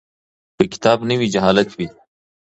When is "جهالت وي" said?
1.33-1.87